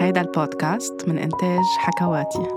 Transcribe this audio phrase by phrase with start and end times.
[0.00, 2.48] هيدا البودكاست من إنتاج حكواتي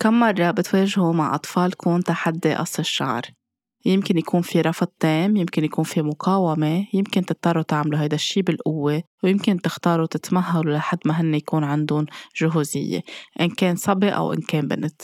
[0.00, 3.22] كم مرة بتواجهوا مع أطفالكم تحدي قص الشعر؟
[3.84, 9.02] يمكن يكون في رفض تام يمكن يكون في مقاومة يمكن تضطروا تعملوا هيدا الشي بالقوة
[9.24, 12.06] ويمكن تختاروا تتمهلوا لحد ما هن يكون عندهم
[12.36, 13.02] جهوزية
[13.40, 15.02] إن كان صبي أو إن كان بنت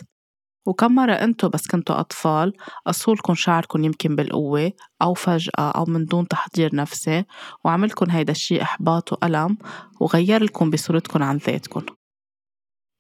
[0.67, 2.53] وكم مرة أنتو بس كنتوا أطفال
[2.87, 4.73] قصولكن شعركن يمكن بالقوة
[5.03, 7.25] أو فجأة أو من دون تحضير نفسي
[7.65, 9.59] وعملكن هيدا الشي إحباط وألم
[10.01, 11.83] وغيرلكن بصورتكن عن ذاتكن.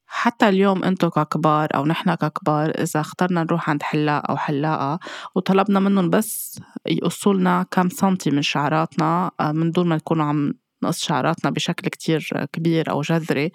[0.07, 4.99] حتى اليوم انتو ككبار أو نحن ككبار إذا اخترنا نروح عند حلاق أو حلاقة
[5.35, 10.55] وطلبنا منهم بس يقصوا لنا كم سنتي من شعراتنا آه، من دون ما نكونوا عم
[10.85, 13.53] نقص شعراتنا بشكل كتير كبير أو جذري.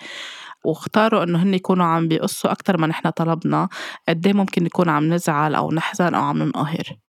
[0.65, 3.69] واختاروا إنه هن يكونوا عم بيقصوا أكثر ما نحن طلبنا
[4.09, 7.08] قد إيه ممكن نكون عم نزعل أو نحزن أو عم ننقهر.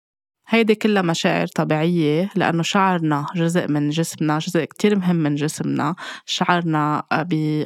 [0.49, 5.95] هيدي كلها مشاعر طبيعية لأنه شعرنا جزء من جسمنا جزء كتير مهم من جسمنا.
[6.27, 7.03] شعرنا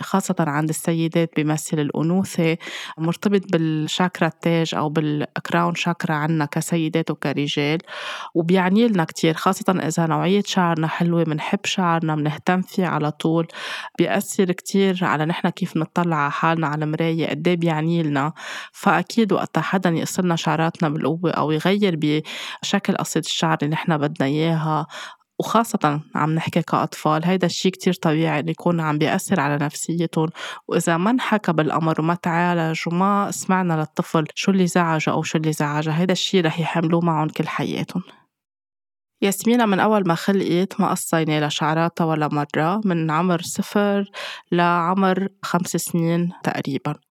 [0.01, 2.57] خاصة عند السيدات بيمثل الأنوثة.
[2.99, 7.79] مرتبط بالشاكرا التاج أو بالكراون شاكرا عنا كسيدات وكرجال
[8.35, 9.35] وبيعني لنا كتير.
[9.35, 13.47] خاصة إذا نوعية شعرنا حلوة منحب شعرنا منهتم فيه على طول.
[13.99, 18.33] بيأثر كتير على نحن كيف نطلع على حالنا على المراية قد إيه بيعني لنا.
[18.73, 21.97] فأكيد وقتها حدا يقصلنا شعراتنا بالقوة أو يغير
[22.71, 24.87] شكل قصة الشعر اللي نحن بدنا إياها
[25.41, 30.29] وخاصة عم نحكي كأطفال هيدا الشيء كتير طبيعي إنه يكون عم بيأثر على نفسيتهم.
[30.69, 35.53] وإذا ما انحكى بالأمر وما تعالج وما سمعنا للطفل شو اللي زعجه أو شو اللي
[35.53, 38.03] زعجه هيدا الشيء رح يحملوه معهم كل حياتهم.
[39.23, 44.11] ياسمينة من أول ما خلقت ما قصينا لشعراتها ولا مرة من عمر صفر
[44.53, 47.10] لعمر خمس سنين تقريباً.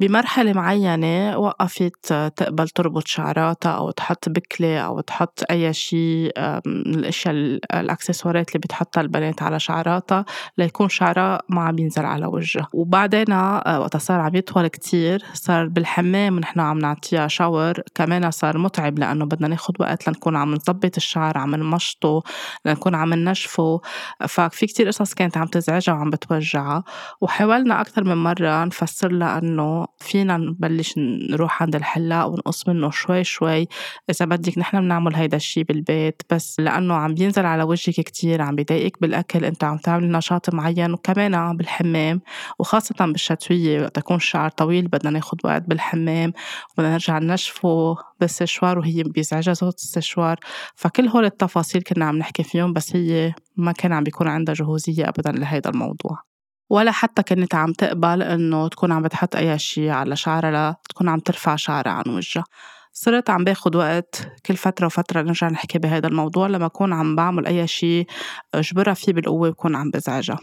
[0.00, 6.32] بمرحلة معينة وقفت تقبل تربط شعراتها أو تحط بكلة أو تحط أي شيء
[6.66, 7.34] من الأشياء
[7.74, 10.24] الأكسسوارات اللي بتحطها البنات على شعراتها
[10.58, 12.68] ليكون شعرها ما عم ينزل على وجهها.
[12.72, 18.58] وبعدين آه، وقت صار عم يطول كتير صار بالحمام نحن عم نعطيها شاور كمان صار
[18.58, 22.22] متعب لأنه بدنا ناخد وقت لنكون عم نظبط الشعر عم نمشطه
[22.64, 23.80] لنكون عم ننشفه.
[24.28, 26.84] ففي كتير قصص كانت عم تزعجها وعم بتوجعها.
[27.20, 30.94] وحاولنا أكثر من مرة نفسر لها فينا نبلش
[31.30, 33.66] نروح عند الحلاق ونقص منه شوي شوي
[34.10, 38.54] إذا بدك نحن بنعمل هيدا الشي بالبيت بس لأنه عم بينزل على وجهك كتير عم
[38.54, 42.20] بيضايقك بالأكل أنت عم تعملي نشاط معين وكمان بالحمام
[42.58, 46.32] وخاصة بالشتوية وقت يكون الشعر طويل بدنا ناخد وقت بالحمام
[46.72, 50.36] وبدنا نرجع ننشفه بالسشوار وهي بيزعجها صوت السشوار
[50.74, 55.08] فكل هول التفاصيل كنا عم نحكي فيهم بس هي ما كان عم بيكون عندها جهوزية
[55.08, 56.35] أبدا لهيدا الموضوع.
[56.70, 61.18] ولا حتى كانت عم تقبل إنه تكون عم بتحط أي شيء على شعرها تكون عم
[61.18, 62.44] ترفع شعرها عن وجهها.
[62.92, 67.46] صرت عم باخد وقت كل فترة وفترة نرجع نحكي بهذا الموضوع لما أكون عم بعمل
[67.46, 68.06] أي شيء
[68.54, 70.38] أجبرها فيه بالقوة بكون عم بزعجها.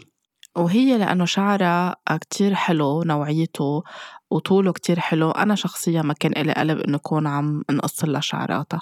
[0.56, 3.82] وهي لأنه شعرها كتير حلو نوعيته
[4.30, 5.30] وطوله كتير حلو.
[5.30, 8.80] أنا شخصيا ما كان إلي قلب إنه أكون عم نقص لها شعراتها.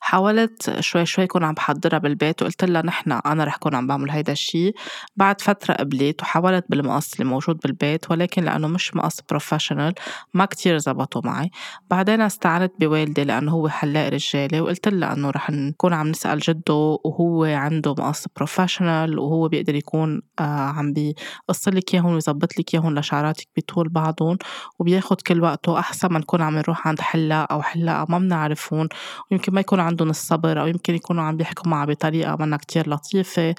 [0.00, 4.10] حاولت شوي شوي كون عم بحضرها بالبيت وقلت لها نحن أنا رح كون عم بعمل
[4.10, 4.72] هيدا الشي.
[5.16, 9.94] بعد فترة قبلت وحاولت بالمقص اللي موجود بالبيت ولكن لأنه مش مقص professional
[10.34, 11.50] ما كتير زبطوا معي.
[11.90, 16.74] بعدين استعنت بوالدي لأنه هو حلاق رجالي وقلت لها إنه رح نكون عم نسأل جده
[17.04, 22.98] وهو عنده مقص professional وهو بيقدر يكون آه عم بيقص لك إياهم ويظبط لك إياهم
[22.98, 24.38] لشعراتك بطول بعضهم.
[24.84, 28.88] وبياخد كل وقته أحسن ما نكون عم نروح عند حلاق أو حلاقة ما بنعرفهم
[29.30, 33.54] ويمكن ما يكون عندهم الصبر أو يمكن يكونوا عم بيحكوا معها بطريقة منا كتير لطيفة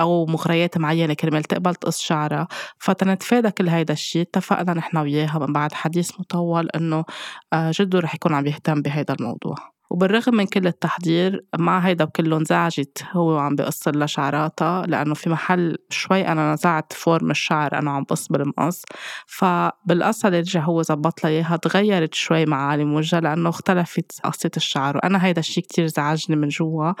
[0.00, 2.48] أو مغريات معينة كرمال تقبل تقص شعرها.
[2.78, 7.04] فتنتفادى كل هيدا الشيء اتفقنا نحن وياها من بعد حديث مطول إنه
[7.52, 9.79] آه، جده رح يكون عم يهتم بهيدا الموضوع.
[9.90, 13.04] وبالرغم من كل التحضير مع هيدا كله انزعجت.
[13.12, 18.02] هو وعم بقص لها شعراتها لأنه في محل شوي أنا نزعت فورم الشعر أنا عم
[18.02, 18.82] بقص بالمقص.
[19.26, 24.96] فبالقصة اللي رجع هو زبط لها إياها تغيرت شوي معالم وجهها لأنه اختلفت قصة الشعر.
[24.96, 26.92] وأنا هيدا الشي كتير زعجني من جوا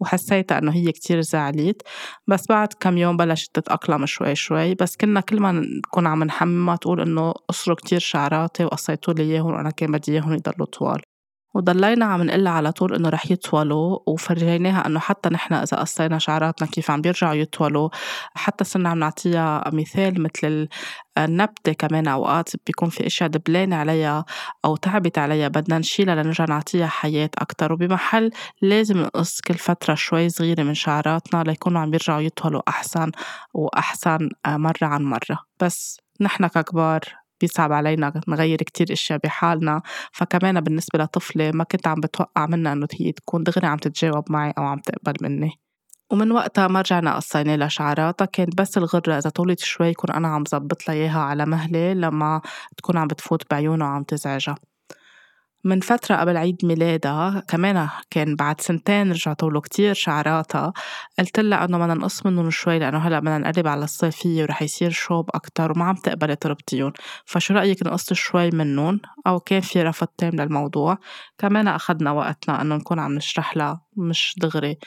[0.00, 1.82] وحسيت إنه هي كتير زعلت.
[2.28, 4.74] بس بعد كم يوم بلشت تتأقلم شوي شوي.
[4.74, 9.52] بس كنا كل ما نكون عم نحممها تقول إنه قصروا كتير شعراتي وقصيتوا لي إياهم
[9.54, 11.17] وأنا كان بدي إياهم يضلوا طوال.
[11.58, 16.68] وضلينا عم نقول على طول إنه رح يطولوا وفرجيناها إنه حتى نحن إذا قصينا شعراتنا
[16.68, 17.88] كيف عم بيرجعوا يطولوا.
[18.34, 20.68] حتى صرنا عم نعطيها مثال مثل
[21.18, 24.24] النبتة كمان أوقات بيكون في أشياء دبلانة عليها
[24.64, 27.72] أو تعبت عليها بدنا نشيلها لنرجع نعطيها حياة أكتر.
[27.72, 28.30] وبمحل
[28.62, 33.10] لازم نقص كل فترة شوي صغيرة من شعراتنا ليكونوا عم بيرجعوا يطولوا أحسن
[33.54, 35.38] وأحسن مرة عن مرة.
[35.60, 37.00] بس نحن ككبار
[37.40, 39.82] بيصعب علينا نغير كتير أشياء بحالنا.
[40.12, 44.52] فكمان بالنسبة لطفلة ما كنت عم بتوقع منها إنه هي تكون دغري عم تتجاوب معي
[44.58, 45.50] أو عم تقبل مني.
[46.12, 50.28] ومن وقتها ما رجعنا قصينا لها شعراتها كانت بس الغرة إذا طولت شوي كون أنا
[50.28, 52.40] عم زبط لها إياها على مهلة لما
[52.76, 54.54] تكون عم بتفوت بعيونها وعم تزعجها.
[55.68, 60.72] من فترة قبل عيد ميلادها كمان كان بعد سنتين رجع طولوا كتير شعراتها
[61.18, 64.90] قلت لها إنه بدنا نقص منهم شوي لأنه هلأ بدنا نقرب على الصيفية ورح يصير
[64.90, 66.92] شوب أكتر وما عم تقبلي تربطيهم.
[67.24, 70.98] فشو رأيك نقص شوي منهم؟ أو كان في رفض تام للموضوع؟
[71.38, 74.78] كمان أخذنا وقتنا إنه نكون عم نشرح لها مش دغري.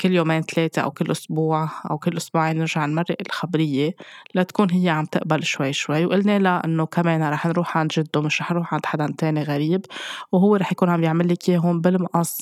[0.00, 3.94] كل يومين ثلاثة أو كل أسبوع أو كل أسبوعين نرجع نمرق الخبرية
[4.34, 8.40] لتكون هي عم تقبل شوي شوي وقلنا لها إنه كمان رح نروح عند جدة مش
[8.40, 9.86] رح نروح عند حدا تاني غريب
[10.32, 12.38] وهو رح يكون عم يعمل لك إياهم بالمقص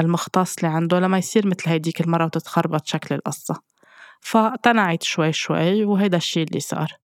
[0.00, 3.62] المختص اللي عنده لما يصير مثل هيديك المرة وتتخربط شكل القصة.
[4.20, 7.05] فاقتنعت شوي شوي وهيدا الشي اللي صار.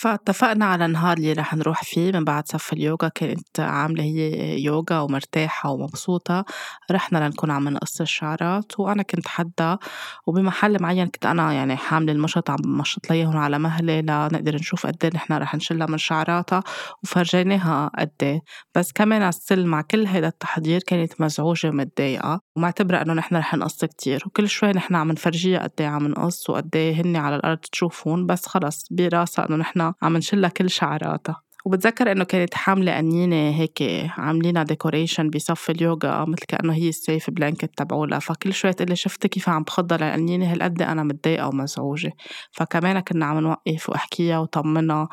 [0.00, 3.08] فاتفقنا على نهار اللي رح نروح فيه من بعد صف اليوغا.
[3.08, 6.44] كانت عاملة هي يوغا ومرتاحة ومبسوطة.
[6.90, 9.78] رحنا لنكون عم نقص الشعرات وأنا كنت حدا
[10.26, 14.96] وبمحل معين كنت أنا يعني حاملة المشط عم مشط ليهم على مهلة لنقدر نشوف قد
[15.04, 16.62] إيه نحن رح نشيلها من شعراتها.
[17.04, 18.40] وفرجيناها قد إيه.
[18.74, 22.40] بس كمان السل مع كل هيدا التحضير كانت مزعوجة ومتضايقة.
[22.58, 26.76] ومعتبرة إنه نحن رح نقص كتير وكل شوي نحن عم نفرجيها قد عم نقص وقد
[26.76, 31.47] هن على الأرض تشوفن بس خلص براسها إنه نحن عم نشيلها كل شعراتها.
[31.68, 33.82] وبتذكر إنه كانت حاملة قنينه هيك
[34.18, 38.18] عاملينها decoration بصف اليوغا مثل كأنه هي ال safe blanket تبعولها.
[38.18, 42.12] فكل شوي تقلي شفت كيف عم بخضها للقنينه هالقد أنا متضايقة ومزعوجة.
[42.52, 45.08] فكمان كنا عم نوقف وأحكيها وطمنها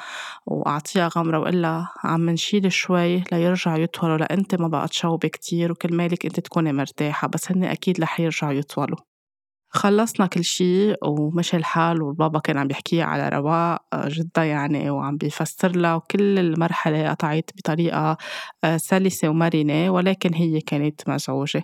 [0.46, 1.66] وأعطيها غمرة واقول
[2.04, 7.28] عم نشيل شوي ليرجعوا يطولوا لأنت ما بقى تشوبي كتير وكل مالك أنت تكوني مرتاحة
[7.28, 9.14] بس هن أكيد رح يرجعوا يطولوا.
[9.75, 15.18] خلصنا كل شي ومشي الحال والبابا كان عم بيحكي على رواق آه، جدا يعني وعم
[15.18, 18.18] بيفسر لها وكل المرحلة قطعت بطريقة
[18.63, 21.63] آه، سلسة ومرنة ولكن هي كانت مزعوجة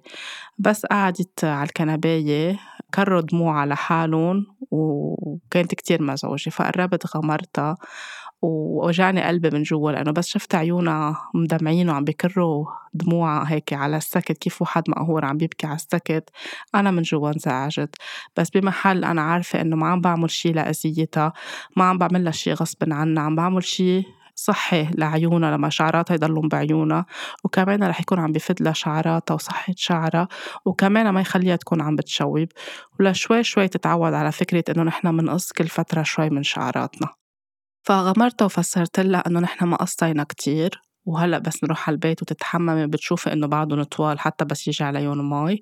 [0.58, 2.60] بس قعدت على الكنباية
[2.94, 3.22] كروا
[3.52, 7.76] على حالهم وكانت كتير مزعوجة فقربت غمرتها.
[8.42, 14.38] ووجعني قلبي من جوا لأنه بس شفت عيونها مدمعين وعم بكروا دموع هيك على السكت
[14.38, 16.30] كيف واحد مقهور عم بيبكي على السكت.
[16.76, 17.96] أنا من جوا انزعجت.
[18.38, 21.34] بس بمحل أنا عارفة إنه ما عم بعمل شي لأذيتها
[21.78, 24.04] ما عم بعمل لها شي غصب عنها عم بعمل شي
[24.36, 27.06] صحي لعيونها لما شعراتها يضلون بعيونها.
[27.44, 30.28] وكمان رح يكون عم بفيد لها شعراتها وصحة شعرها
[30.66, 32.48] وكمان ما يخليها تكون عم بتشوب.
[33.00, 37.21] ولشوي شوي تتعود على فكرة إنه نحن منقص كل فترة شوي من شعراتنا.
[37.84, 43.34] فغمرتها وفسرت لها إنه نحن ما قصينا كتير وهلأ بس نروح على البيت وتتحممي بتشوفي
[43.34, 45.62] إنه بعدهم طوال حتى بس يجي عليهم مي.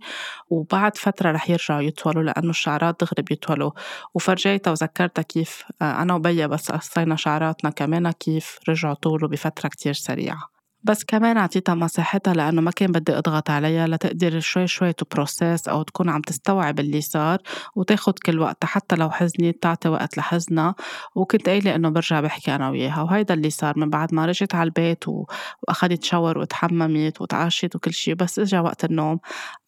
[0.49, 3.71] وبعد فترة رح يرجعوا يطولوا لأنه الشعرات دغري بيطولوا.
[4.13, 9.93] وفرجيتها وذكرتها كيف آه، أنا وبيا بس قصينا شعراتنا كمان كيف رجعوا طولوا بفترة كتير
[9.93, 10.58] سريعة.
[10.83, 15.83] بس كمان عطيتها مساحتها لأنه ما كان بدي أضغط عليها لتقدر شوي شوي تبروسيس أو
[15.83, 17.37] تكون عم تستوعب اللي صار
[17.75, 20.75] وتاخد كل وقتها حتى لو حزنت تعطي وقت لحزنها.
[21.15, 24.67] وكنت قايلة إنه برجع بحكي أنا وياها وهيدا اللي صار من بعد ما رجعت على
[24.67, 28.13] البيت وأخدت شاور وتحممت وتعشت وكل شي.
[28.13, 29.19] بس إجا وقت النوم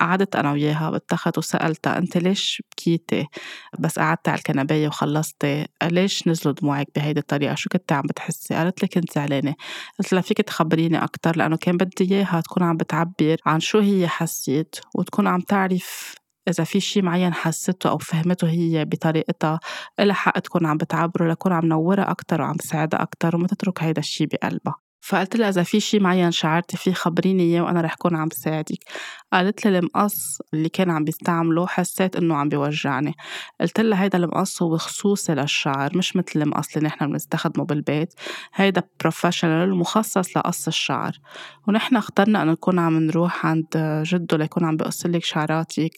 [0.02, 3.28] قعدت أنا وياها بالتخت وسألتها أنت ليش بكيتي؟
[3.80, 5.68] بس قعدت على الكنباية وخلصتي.
[5.84, 9.56] ليش نزلوا دموعك بهيدي الطريقة؟ شو كنت عم بتحسي؟ قالت لي كنت زعلانة.
[10.00, 14.08] قلت لها فيك تخبريني أكتر لأنه كان بدي إياها تكون عم بتعبر عن شو هي
[14.08, 16.16] حسيت وتكون عم تعرف
[16.48, 19.60] إذا في شي معين حسته أو فهمته هي بطريقتها
[20.00, 24.00] إلها حق تكون عم بتعبره لكون عم نورها أكتر وعم تساعدها أكتر وما تترك هيدا
[24.00, 24.76] الشي بقلبها.
[25.04, 28.78] فقلت لها إذا في شي معين شعرتي فيه خبريني إياه وأنا رح كون عم ساعدك.
[29.34, 33.14] قالت لي المقص اللي كان عم بيستعمله حسيت إنه عم بيوجعني.
[33.62, 38.14] قلت لها هيدا المقص هو خصوصي للشعر مش مثل المقص اللي نحن بنستخدمه بالبيت.
[38.54, 41.12] هيدا professional مخصص لقص الشعر.
[41.68, 43.66] ونحن اخترنا إنه نكون عم نروح عند
[44.06, 45.92] جده ليكون عم بقص لك شعراتك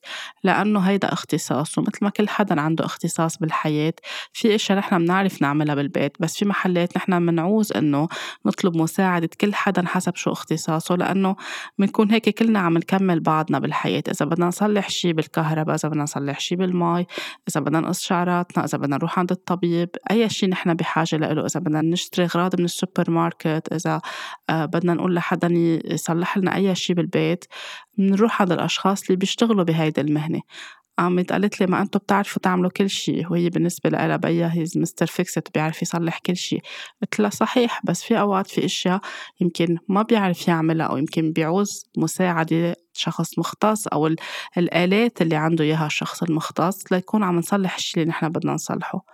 [0.43, 1.77] لأنه هيدا اختصاص.
[1.77, 3.93] ومثل ما كل حدا عنده اختصاص بالحياة
[4.33, 6.17] في إشياء نحن بنعرف نعملها بالبيت.
[6.19, 8.07] بس في محلات نحن بنعوز إنه
[8.45, 11.35] نطلب مساعدة كل حدا حسب شو اختصاصه لأنه
[11.79, 16.39] بنكون هيك كلنا عم نكمل بعضنا بالحياة إذا بدنا نصلح شي بالكهرباء إذا بدنا نصلح
[16.39, 17.05] شي بالمي
[17.49, 21.59] إذا بدنا نقص شعراتنا إذا بدنا نروح عند الطبيب أي شي نحن بحاجة له إذا
[21.59, 24.01] بدنا نشتري أغراض من السوبر ماركت إذا
[24.49, 25.49] آه، بدنا نقول لحدا
[25.85, 27.45] يصلح لنا أي شي بالبيت
[27.97, 30.41] بنروح عند الأشخاص اللي بيشتغلوا بهيدي المهنة.
[30.99, 35.05] قامت قالت لي ما أنتم بتعرفوا تعملوا كل شيء وهي بالنسبة لها بيا هي مستر
[35.05, 36.61] فيكست بيعرف يصلح كل شيء
[37.01, 39.01] قلت لها صحيح بس في أوقات في أشياء
[39.41, 44.15] يمكن ما بيعرف يعملها أو يمكن بيعوز مساعدة شخص مختص أو
[44.57, 49.05] الآلات اللي عنده إياها الشخص المختص ليكون عم نصلح الشيء اللي نحن بدنا نصلحه.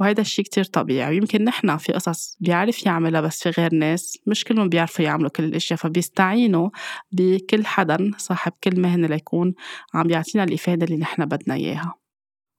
[0.00, 1.10] وهذا الشيء كتير طبيعي.
[1.10, 4.18] ويمكن نحن في قصص بيعرف يعملها بس في غير ناس.
[4.26, 5.78] مش كلهم بيعرفوا يعملوا كل الأشياء.
[5.78, 6.70] فبيستعينوا
[7.12, 9.54] بكل حدا صاحب كل مهنة ليكون
[9.94, 12.03] عم يعطينا الإفادة اللي نحن بدنا إياها.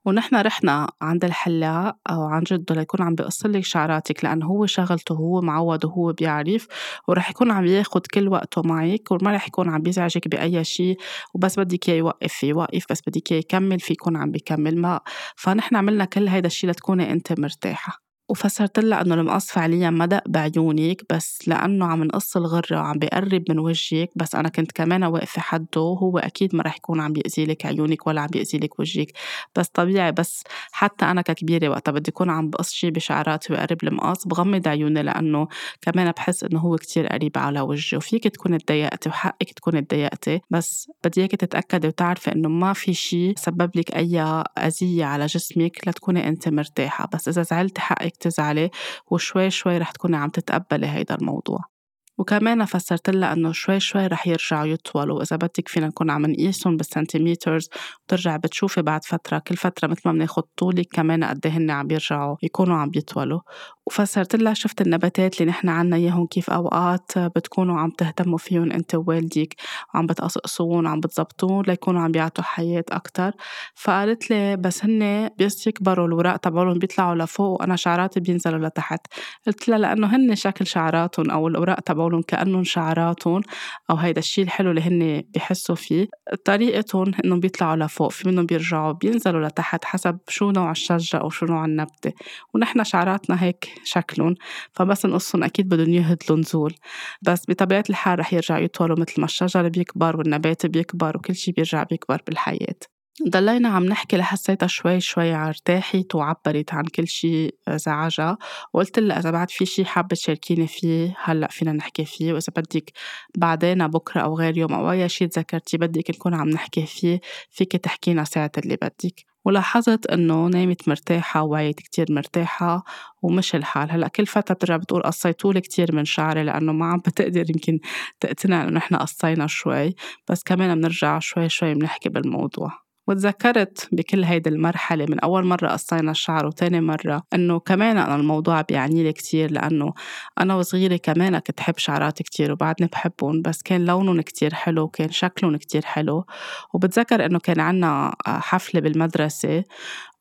[0.05, 5.15] ونحن رحنا عند الحلاق أو عن جده ليكون عم بيقص لك شعراتك لأنه هو شغلته
[5.15, 6.67] هو معود وهو بيعرف
[7.07, 10.97] ورح يكون عم ياخد كل وقته معك وما رح يكون عم بيزعجك بأي شيء
[11.33, 14.99] وبس بدك إياه يوقف في يوقف بس بدك إياه يكمل في يكون عم بيكمل ما
[15.35, 18.04] فنحن عملنا كل هيدا الشيء لتكوني أنت مرتاحة.
[18.29, 23.43] وفسرت لها إنه المقص فعليا ما دق بعيونك بس لأنه عم نقص الغرة وعم بيقرب
[23.49, 27.45] من وجهك بس أنا كنت كمان واقفة حده هو أكيد ما رح يكون عم بيأذي
[27.45, 29.11] لك عيونك ولا عم بيأذي لك وجهك.
[29.55, 34.27] بس طبيعي بس حتى أنا ككبيرة وقتها بدي أكون عم بقص شي بشعراتي وقرب المقص
[34.27, 35.47] بغمض عيوني لأنه
[35.81, 40.91] كمان بحس إنه هو كتير قريب على وجهي وفيك تكوني تضايقتي وحقك تكوني تضايقتي بس
[41.03, 44.21] بدي إياكي تتأكدي وتعرفي إنه ما في شي سبب لك أي
[44.57, 47.09] أذية على جسمك لتكوني انت مرتاحة.
[47.13, 48.69] بس إذا زعلتي حقك تزعلي
[49.11, 51.74] وشوي شوي رح تكوني عم تتقبلي هيدا الموضوع.
[52.17, 55.17] وكمان فسرت لها إنه شوي شوي رح يرجعوا يطولوا.
[55.19, 57.69] وإذا بدك فينا نكون عم نقيسهم بالسنتيمترز
[58.03, 61.87] وترجع بتشوفي بعد فترة كل فترة مثل ما بناخد طولك كمان قد إيه هن عم
[61.87, 63.39] بيرجعوا يكونوا عم بيطولوا
[63.87, 68.95] وفسرت لها شفت النباتات اللي نحن عنا إياهم كيف أوقات بتكونوا عم تهتموا فيهم أنت
[68.95, 69.55] ووالدك
[69.93, 73.31] وعم بتقصقصوهم وعم بتزبطوهم ليكونوا عم بيعطوا حياة أكثر
[73.75, 79.07] فقالت لي بس هن بس يكبروا الوراق تبعولهم بيطلعوا لفوق وأنا شعراتي بينزلوا لتحت.
[79.47, 83.41] قلت لها لأنه هن شكل شعراتهم أو الاوراق تبعولهم كأنهم شعراتهم
[83.89, 86.07] أو هيدا الشيء الحلو اللي هن بيحسوا فيه.
[86.45, 91.45] طريقتهم إنهم بيطلعوا لفوق في منهم بيرجعوا بينزلوا لتحت حسب شو نوع الشجره أو شو
[91.45, 92.13] نوع النبتة.
[92.53, 94.35] ونحن شعراتنا هيك شكلهم
[94.73, 96.73] فبس نقصهم أكيد بدهم يهدلوا نزول.
[97.21, 101.83] بس بطبيعة الحال رح يرجعوا يطولوا مثل ما الشجر بيكبر والنبات بيكبر وكل شي بيرجع
[101.83, 102.94] بيكبر بالحياة.
[103.23, 108.37] ضلينا عم نحكي لحسيتها شوي شوي ارتاحت وعبرت عن كل شي زعجها.
[108.73, 112.33] وقلت لها إذا بعد في شي حابة تشاركيني فيه هلأ فينا نحكي فيه.
[112.33, 112.91] وإذا بدك
[113.37, 117.19] بعدين بكرة أو غير يوم أو أي شي تذكرتي بدك نكون عم نحكي فيه
[117.51, 119.25] فيك تحكينا ساعة اللي بدك.
[119.45, 122.83] ولاحظت إنه نامت مرتاحة وعيت كتير مرتاحة
[123.21, 123.91] ومش الحال.
[123.91, 127.79] هلأ كل فترة بترجع بتقول قصيتولي كتير من شعري لأنه ما عم بتقدر يمكن
[128.19, 129.95] تقتنع إنه نحن قصينا شوي.
[130.29, 132.84] بس كمان بنرجع شوي شوي بنحكي بالموضوع.
[133.07, 138.61] وتذكرت بكل هيدي المرحلة من أول مرة قصينا الشعر وتاني مرة إنه كمان أنا الموضوع
[138.61, 139.93] بيعني لي كتير لأنه
[140.39, 145.11] أنا وصغيرة كمان كنت حب شعرات كتير وبعدني بحبهم بس كان لونهم كتير حلو وكان
[145.11, 146.25] شكلهم كتير حلو.
[146.73, 149.63] وبتذكر إنه كان عنا حفلة بالمدرسة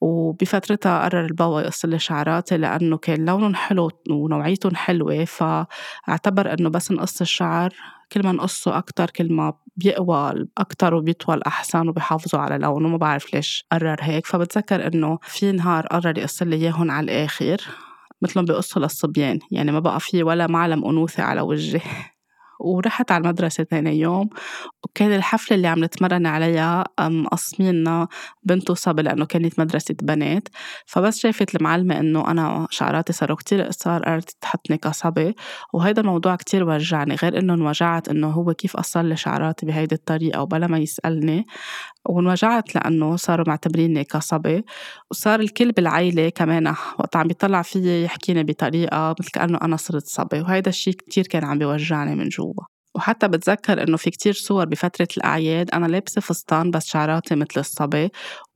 [0.00, 6.92] وبفترتها قرر البابا يقص لي شعراتي لأنه كان لونهم حلو ونوعيتهم حلوة فأعتبر إنه بس
[6.92, 7.74] نقص الشعر
[8.14, 13.34] كل ما نقصه أكتر كل ما بيقوى أكتر وبيطول أحسن وبيحافظوا على لونه ما بعرف
[13.34, 14.26] ليش قرر هيك.
[14.26, 17.56] فبتذكر إنه في نهار قرر يقص لي إياهم على الآخر
[18.22, 21.80] مثلهم بيقصوا للصبيان يعني ما بقى في ولا معلم أنوثة على وجهي.
[22.60, 24.30] ورحت على المدرسة تاني يوم.
[24.84, 28.08] وكان الحفلة اللي عم نتمرن عليها مقسميننا
[28.42, 30.48] بنت وصبي لأنه كانت مدرسة بنات.
[30.86, 35.34] فبس شافت المعلمة إنه أنا شعراتي صاروا كتير قصار قررت تحطني كصبي.
[35.72, 40.42] وهيدا الموضوع كتير وجعني غير إنه انوجعت إنه هو كيف قصر لي شعراتي بهيدي الطريقة
[40.42, 41.46] وبلا ما يسألني.
[42.08, 44.64] وانوجعت لأنه صاروا معتبريني كصبي
[45.10, 50.40] وصار الكل بالعيلة كمان وقت عم بيطلع فيي يحكيني بطريقة مثل كأنه أنا صرت صبي
[50.40, 52.54] وهيدا الشيء كتير كان عم بيوجعني من جوا.
[52.94, 58.10] وحتى بتذكر إنه في كتير صور بفترة الأعياد أنا لابسة فستان بس شعراتي مثل الصبي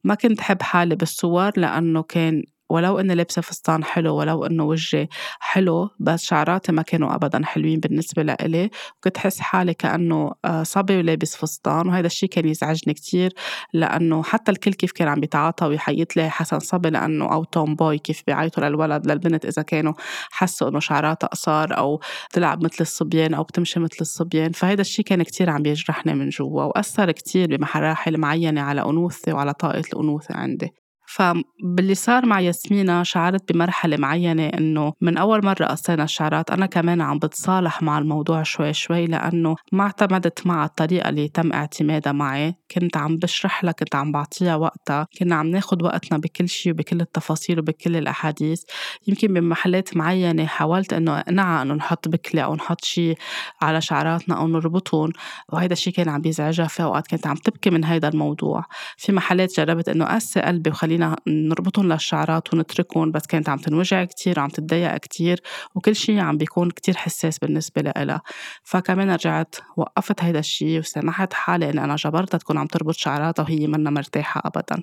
[0.04, 5.08] ما كنت حب حالي بالصور لأنه كان ولو اني لابسه فستان حلو ولو إنه وجهي
[5.40, 8.70] حلو بس شعراتي ما كانوا ابدا حلوين بالنسبة لإلي.
[8.98, 13.32] وكنت حس حالي كأنه آه، صبي ولابس فستان وهذا الشيء كان يزعجني كتير
[13.72, 17.98] لأنه حتى الكل كيف كان عم بيتعاطى ويحيط لي حسن صبي لأنه أو توم بوي
[17.98, 19.92] كيف بيعيطوا للولد للبنت إذا كانوا
[20.30, 22.00] حسوا إنه شعراتها قصار أو
[22.32, 24.52] تلعب مثل الصبيان أو بتمشي مثل الصبيان.
[24.52, 29.54] فهذا الشيء كان كتير عم بيجرحني من جوا وأثر كتير بمراحل معينة على أنوثتي وعلى
[29.54, 30.87] طاقة الأنوثة عندي.
[31.08, 37.00] فباللي صار مع ياسمينة شعرت بمرحلة معينة إنه من أول مرة قصينا الشعرات أنا كمان
[37.00, 42.54] عم بتصالح مع الموضوع شوي شوي لأنه ما اعتمدت مع الطريقة اللي تم اعتمادها معي.
[42.70, 47.00] كنت عم بشرح لها كنت عم بعطيها وقتها كنا عم ناخد وقتنا بكل شيء وبكل
[47.00, 48.62] التفاصيل وبكل الأحاديث.
[49.06, 53.18] يمكن بمحلات معينة حاولت إنه أقنعها إنه نحط بكلة أو نحط شيء
[53.62, 55.12] على شعراتنا أو نربطهم
[55.52, 58.64] وهيدا الشيء كان عم بيزعجها في أوقات كنت عم تبكي من هيدا الموضوع.
[58.96, 64.04] في محلات جربت إنه قسي قلبي وخليني فينا نربطهم للشعرات ونتركهم بس كانت عم تنوجع
[64.04, 65.40] كتير وعم تتضايق كتير
[65.74, 68.22] وكل شيء عم بيكون كتير حساس بالنسبة لها
[68.62, 73.66] فكمان رجعت وقفت هيدا الشيء وسمحت حالي إني أنا جبرتها تكون عم تربط شعراتها وهي
[73.66, 74.82] منا مرتاحة أبدا.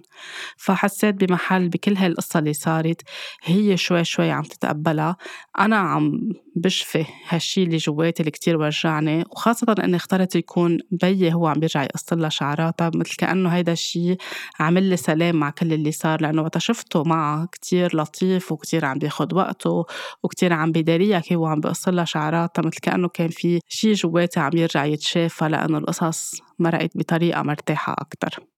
[0.58, 3.02] فحسيت بمحل بكل هاي القصة اللي صارت
[3.44, 5.18] هي شوي شوي عم تتقبلها.
[5.60, 11.48] أنا عم بشفي هالشي اللي جواتي اللي كتير وجعني وخاصة إني اخترت يكون بيي هو
[11.48, 14.18] عم بيرجع يقص لها شعراتها مثل كأنه هيدا الشي
[14.60, 18.98] عمل لي سلام مع كل اللي صار لأنه وقت شفته معها كتير لطيف وكتير عم
[19.00, 19.86] بياخد وقته
[20.24, 24.40] وكتير عم بيداريها كيف هو عم بيقص لها شعراتها مثل كأنه كان في شي جواتي
[24.40, 28.55] عم يرجع يتشافى لأنه القصص مرقت بطريقة مرتاحة أكتر.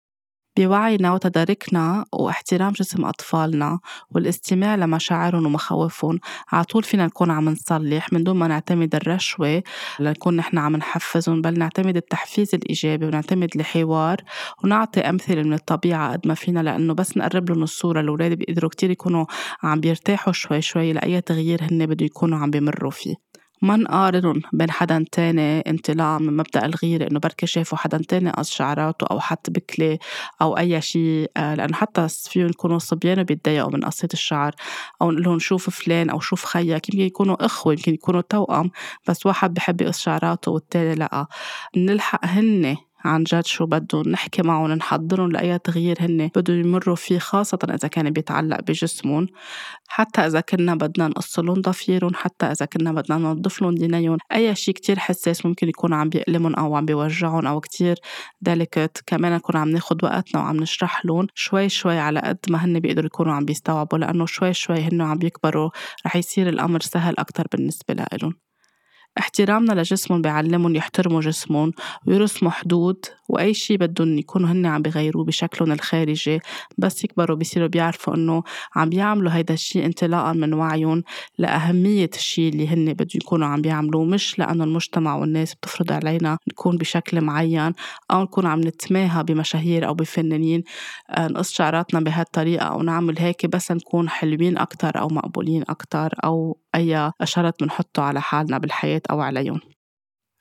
[0.57, 3.79] بوعينا وتداركنا واحترام جسم أطفالنا
[4.11, 6.19] والاستماع لمشاعرهم ومخاوفهم.
[6.51, 9.63] على طول فينا نكون عم نصلح من دون ما نعتمد الرشوة
[9.99, 14.17] لنكون نحن عم نحفزهم بل نعتمد التحفيز الإيجابي ونعتمد الحوار
[14.63, 18.91] ونعطي أمثلة من الطبيعة قد ما فينا لأنه بس نقرب لهم الصورة الأولاد بيقدروا كتير
[18.91, 19.25] يكونوا
[19.63, 23.26] عم بيرتاحوا شوي شوي لأي تغيير هن بده يكونوا عم بيمروا فيه.
[23.61, 28.51] ما نقارن بين حدا تاني انطلاقا من مبدأ الغيرة إنه بركي شافوا حدا تاني قص
[28.51, 29.97] شعراته أو حط بكلة
[30.41, 34.55] أو أي شيء آه، لأنه حتى فيهم يكونوا صبيان وبيتضايقوا من قصة الشعر
[35.01, 38.71] أو نقول لهم شوف فلان أو شوف خيك يمكن يكونوا إخوة يمكن يكونوا توأم
[39.07, 41.27] بس واحد بحب يقص شعراته والتاني لأ.
[41.77, 47.19] نلحق هن عن جد شو بدهم نحكي معهم نحضرهم لأي تغيير هن بدهم يمروا فيه
[47.19, 49.27] خاصة إذا كان بيتعلق بجسمهم.
[49.87, 54.55] حتى إذا كنا بدنا نقص لهم ضفيرهم حتى إذا كنا بدنا ننظف لهم دينيهم أي
[54.55, 57.95] شيء كتير حساس ممكن يكون عم بيألمهم أو عم بيوجعهم أو كتير.
[58.41, 62.79] ديليكت كمان نكون عم ناخد وقتنا وعم نشرح لهم شوي شوي على قد ما هن
[62.79, 65.69] بيقدروا يكونوا عم بيستوعبوا لأنه شوي شوي هن عم بيكبروا
[66.05, 68.46] رح يصير الأمر سهل أكتر بالنسبة لهم
[69.19, 71.71] احترامنا لجسمهم بيعلمهم يحترموا جسمهم
[72.07, 76.39] ويرسموا حدود وأي شيء بدهم يكونوا هن عم بيغيروه بشكلهم الخارجي.
[76.77, 78.43] بس يكبروا بيصيروا بيعرفوا إنه
[78.75, 81.03] عم بيعملوا هيدا الشيء انطلاقا من وعيهم
[81.38, 86.77] لأهمية الشيء اللي هن بدهم يكونوا عم بيعملوه مش لأنه المجتمع والناس بتفرض علينا نكون
[86.77, 87.74] بشكل معين
[88.12, 90.63] أو نكون عم نتماهى بمشاهير أو بفنانين
[91.09, 96.57] آه، نقص شعراتنا بهالطريقة أو نعمل هيك بس نكون حلوين أكتر أو مقبولين أكتر أو
[96.75, 99.01] أي شرط بنحطه على حالنا بالحياة.
[99.11, 99.59] أو عليهم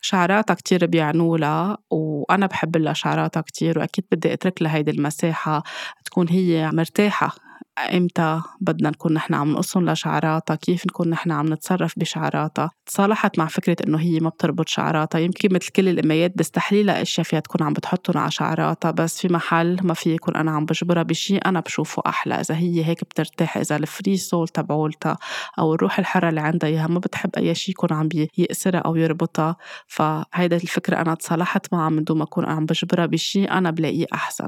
[0.00, 5.62] شعراتها كتير بيعنوا لها وأنا بحب لها شعراتها كتير وأكيد بدي أترك لها هيدي المساحة
[6.04, 7.45] تكون هي مرتاحة.
[7.78, 13.46] إمتى بدنا نكون نحن عم نقصهم لشعراتها؟ كيف نكون نحن عم نتصرف بشعراتها؟ تصالحت مع
[13.46, 15.18] فكرة إنه هي ما بتربط شعراتها.
[15.18, 19.32] يمكن مثل كل الاميات بستحلي لها أشياء فيها تكون عم بتحطهم على شعراتها بس في
[19.32, 22.34] محل ما في يكون أنا عم بجبرها بشيء أنا بشوفه أحلى.
[22.34, 25.18] إذا هي هيك بترتاح إذا الفري سول تبعولتها
[25.58, 29.56] أو الروح الحرة اللي عندها إياها ما بتحب أي شيء يكون عم بيأسرها أو يربطها.
[29.86, 34.46] فهيدا الفكرة أنا تصالحت معها من دون ما أكون عم بجبرها بشيء أنا بلاقيه أحسن.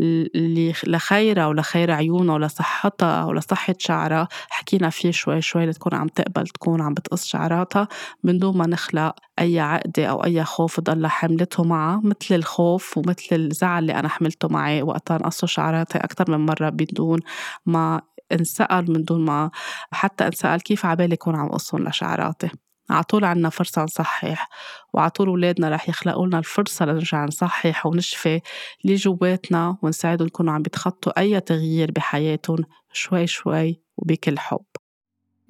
[0.00, 6.80] اللي لخيرها ولخير عيونها ولصحتها ولصحة شعرها حكينا فيه شوي شوي لتكون عم تقبل تكون
[6.82, 7.88] عم بتقص شعراتها.
[8.24, 13.36] من دون ما نخلق أي عقدة أو أي خوف ضل حملته معها مثل الخوف ومثل
[13.36, 17.20] الزعل اللي أنا حملته معي وقتها نقصوا شعراتي أكثر من مرة بدون
[17.66, 18.00] ما
[18.32, 19.50] انسأل من دون ما
[19.92, 22.65] حتى انسأل كيف عبالي يكون عم قصهم لشعراتي.
[22.90, 24.48] على طول عنا فرصة نصحح
[24.92, 28.40] وعلى طول أولادنا رح يخلقوا لنا الفرصة لنرجع نصحح ونشفي
[28.84, 32.58] اللي جواتنا ونساعدهم يكونوا عم بيتخطوا أي تغيير بحياتهم
[32.92, 34.64] شوي شوي وبكل حب.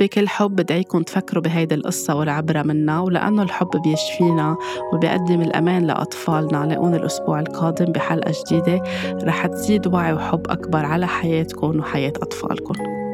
[0.01, 4.57] بكل حب بدعيكم تفكروا بهيدي القصة والعبرة منا ولأنه الحب بيشفينا
[4.92, 8.83] وبيقدم الأمان لأطفالنا لاقونا الأسبوع القادم بحلقة جديدة
[9.22, 13.06] رح تزيد وعي وحب أكبر على حياتكم وحياة أطفالكم.